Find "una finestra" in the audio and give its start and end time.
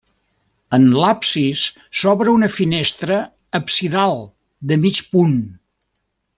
2.39-3.21